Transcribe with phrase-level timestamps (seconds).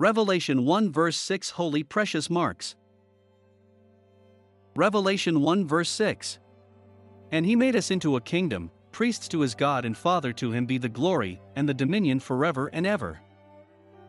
[0.00, 2.74] Revelation 1 verse 6 Holy precious marks.
[4.74, 6.38] Revelation 1 verse 6.
[7.32, 10.64] And he made us into a kingdom, priests to his God and Father to him
[10.64, 13.20] be the glory and the dominion forever and ever.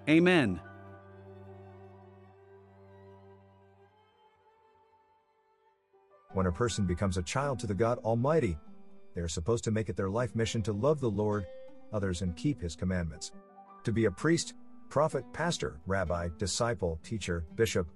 [0.07, 0.62] Amen.
[6.31, 8.58] When a person becomes a child to the God Almighty,
[9.13, 11.46] they are supposed to make it their life mission to love the Lord,
[11.92, 13.33] others, and keep His commandments.
[13.83, 14.53] To be a priest,
[14.92, 17.88] prophet, pastor, rabbi, disciple, teacher, bishop,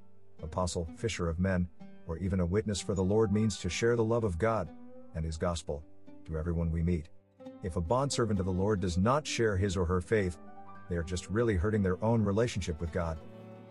[0.41, 1.67] apostle, fisher of men,
[2.07, 4.70] or even a witness for the Lord means to share the love of God
[5.13, 5.84] and His gospel
[6.25, 7.09] to everyone we meet.
[7.63, 10.37] If a bondservant of the Lord does not share his or her faith,
[10.89, 13.20] they are just really hurting their own relationship with God.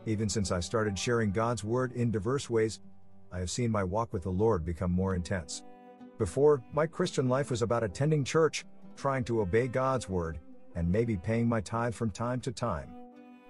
[0.04, 2.80] Even since I started sharing God's word in diverse ways,
[3.32, 5.62] I have seen my walk with the Lord become more intense.
[6.18, 8.66] Before, my Christian life was about attending church,
[8.96, 10.40] trying to obey God's word,
[10.76, 12.90] and maybe paying my tithe from time to time.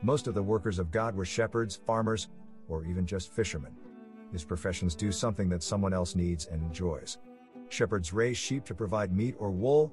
[0.04, 2.28] Most of the workers of God were shepherds, farmers,
[2.68, 3.74] or even just fishermen.
[4.32, 7.16] These professions do something that someone else needs and enjoys.
[7.70, 9.90] Shepherds raise sheep to provide meat or wool.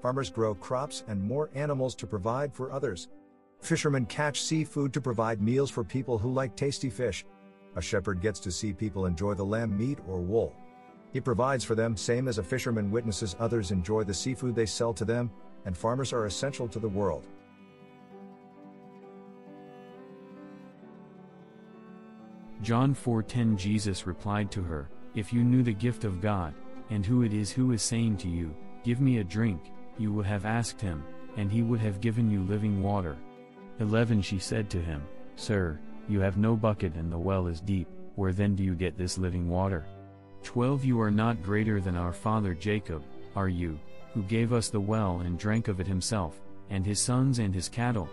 [0.00, 3.08] Farmers grow crops and more animals to provide for others.
[3.60, 7.26] Fishermen catch seafood to provide meals for people who like tasty fish.
[7.74, 10.54] A shepherd gets to see people enjoy the lamb meat or wool.
[11.12, 14.94] He provides for them, same as a fisherman witnesses others enjoy the seafood they sell
[14.94, 15.32] to them,
[15.64, 17.26] and farmers are essential to the world.
[22.62, 26.54] John 4:10 Jesus replied to her, If you knew the gift of God,
[26.90, 30.26] and who it is who is saying to you, Give me a drink, you would
[30.26, 31.04] have asked him,
[31.36, 33.16] and he would have given you living water.
[33.80, 35.02] 11 She said to him,
[35.36, 38.96] Sir, you have no bucket and the well is deep, where then do you get
[38.96, 39.84] this living water?
[40.42, 43.04] 12 You are not greater than our father Jacob,
[43.36, 43.78] are you,
[44.14, 47.68] who gave us the well and drank of it himself, and his sons and his
[47.68, 48.08] cattle?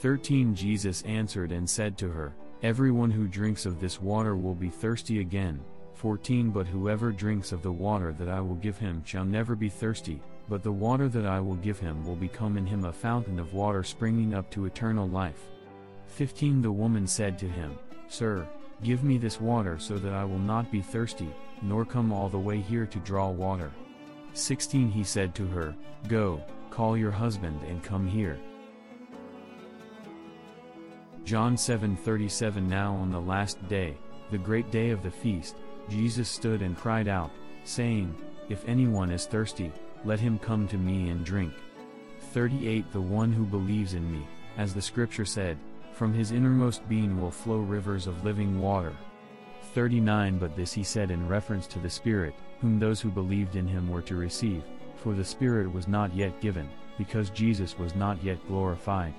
[0.00, 4.70] 13 Jesus answered and said to her, Everyone who drinks of this water will be
[4.70, 5.60] thirsty again,
[5.96, 9.68] 14 But whoever drinks of the water that I will give him shall never be
[9.68, 13.38] thirsty, but the water that I will give him will become in him a fountain
[13.38, 15.42] of water springing up to eternal life.
[16.06, 18.46] 15 The woman said to him, Sir,
[18.82, 21.28] give me this water so that I will not be thirsty,
[21.60, 23.70] nor come all the way here to draw water.
[24.32, 25.74] 16 He said to her,
[26.08, 28.38] Go, call your husband and come here.
[31.26, 33.96] John 7:37 Now on the last day,
[34.30, 35.56] the great day of the feast,
[35.88, 37.32] Jesus stood and cried out,
[37.64, 38.14] saying,
[38.48, 39.72] If anyone is thirsty,
[40.04, 41.52] let him come to me and drink.
[42.32, 44.24] 38 The one who believes in me,
[44.56, 45.58] as the scripture said,
[45.92, 48.92] from his innermost being will flow rivers of living water.
[49.74, 53.66] 39 But this he said in reference to the Spirit, whom those who believed in
[53.66, 54.62] him were to receive,
[54.94, 59.12] for the Spirit was not yet given, because Jesus was not yet glorified.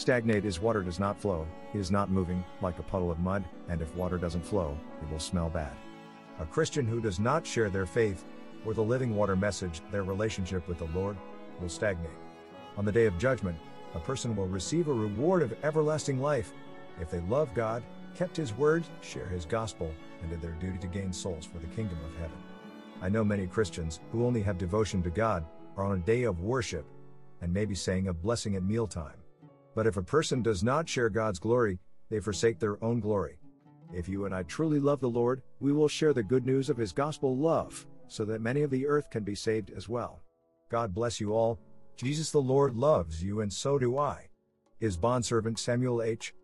[0.00, 3.44] Stagnate is water does not flow, it is not moving, like a puddle of mud,
[3.68, 5.74] and if water doesn't flow, it will smell bad.
[6.38, 8.24] A Christian who does not share their faith,
[8.64, 11.18] or the living water message, their relationship with the Lord,
[11.60, 12.08] will stagnate.
[12.78, 13.58] On the day of judgment,
[13.94, 16.54] a person will receive a reward of everlasting life
[16.98, 17.82] if they love God,
[18.14, 21.74] kept His word, share His gospel, and did their duty to gain souls for the
[21.76, 22.38] kingdom of heaven.
[23.02, 25.44] I know many Christians who only have devotion to God
[25.76, 26.86] are on a day of worship
[27.42, 29.19] and maybe saying a blessing at mealtime.
[29.74, 33.38] But if a person does not share God's glory, they forsake their own glory.
[33.92, 36.76] If you and I truly love the Lord, we will share the good news of
[36.76, 40.20] His gospel love, so that many of the earth can be saved as well.
[40.70, 41.58] God bless you all.
[41.96, 44.28] Jesus the Lord loves you, and so do I.
[44.78, 46.34] His bondservant Samuel H.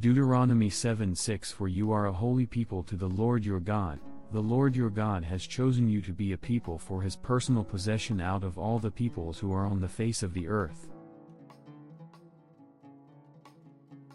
[0.00, 4.00] Deuteronomy 7 6 For you are a holy people to the Lord your God.
[4.34, 8.20] The Lord your God has chosen you to be a people for his personal possession
[8.20, 10.88] out of all the peoples who are on the face of the earth.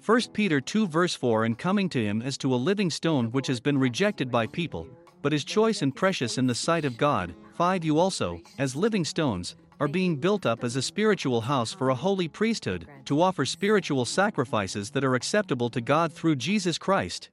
[0.06, 3.48] 1 Peter 2 verse 4 And coming to him as to a living stone which
[3.48, 4.90] has been rejected by people,
[5.22, 7.34] but is choice and precious in the sight of God.
[7.54, 11.92] 5 You also, as living stones, are being built up as a spiritual house for
[11.92, 17.30] a holy priesthood, to offer spiritual sacrifices that are acceptable to God through Jesus Christ.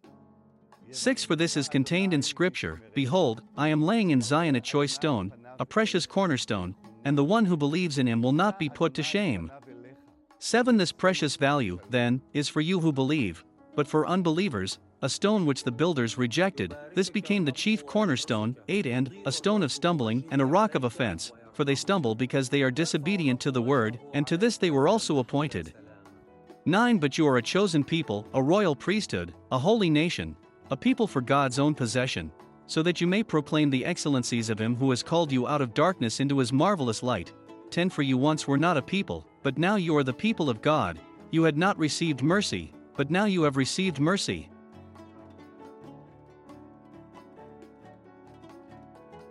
[0.96, 4.94] 6 For this is contained in Scripture Behold, I am laying in Zion a choice
[4.94, 8.94] stone, a precious cornerstone, and the one who believes in him will not be put
[8.94, 9.52] to shame.
[10.38, 13.44] 7 This precious value, then, is for you who believe,
[13.75, 18.87] but for unbelievers, a stone which the builders rejected, this became the chief cornerstone, 8
[18.87, 22.62] And, a stone of stumbling and a rock of offense, for they stumble because they
[22.62, 25.75] are disobedient to the word, and to this they were also appointed.
[26.64, 30.34] 9 But you are a chosen people, a royal priesthood, a holy nation,
[30.70, 32.30] a people for God's own possession,
[32.66, 35.74] so that you may proclaim the excellencies of him who has called you out of
[35.74, 37.32] darkness into his marvelous light.
[37.70, 40.62] 10 For you once were not a people, but now you are the people of
[40.62, 40.98] God,
[41.30, 44.48] you had not received mercy, but now you have received mercy.